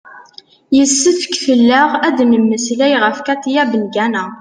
yessefk 0.77 1.31
fell-aɣ 1.45 1.89
ad 2.07 2.13
d-nemmeslay 2.17 2.93
ɣef 3.03 3.17
katia 3.25 3.63
bengana 3.71 4.23